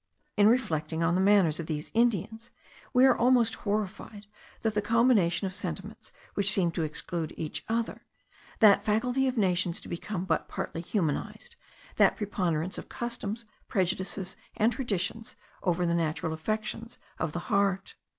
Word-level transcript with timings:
In 0.35 0.47
reflecting 0.47 1.03
on 1.03 1.13
the 1.13 1.21
manners 1.21 1.59
of 1.59 1.67
these 1.67 1.91
Indians, 1.93 2.49
we 2.91 3.05
are 3.05 3.15
almost 3.15 3.53
horrified 3.53 4.25
at 4.63 4.73
that 4.73 4.81
combination 4.81 5.45
of 5.45 5.53
sentiments 5.53 6.11
which 6.33 6.49
seem 6.51 6.71
to 6.71 6.81
exclude 6.81 7.35
each 7.37 7.63
other; 7.69 8.07
that 8.61 8.83
faculty 8.83 9.27
of 9.27 9.37
nations 9.37 9.79
to 9.81 9.87
become 9.87 10.25
but 10.25 10.47
partially 10.47 10.81
humanized; 10.81 11.55
that 11.97 12.17
preponderance 12.17 12.79
of 12.79 12.89
customs, 12.89 13.45
prejudices, 13.67 14.35
and 14.57 14.71
traditions, 14.73 15.35
over 15.61 15.85
the 15.85 15.93
natural 15.93 16.33
affections 16.33 16.97
of 17.19 17.31
the 17.33 17.37
heart. 17.51 17.93